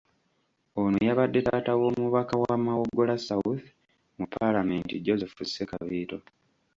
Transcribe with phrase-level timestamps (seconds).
[0.81, 3.63] Ono yabadde taata w’omubaka wa Mawogola South
[4.17, 6.17] mu Paalamenti Joseph Ssekabiito.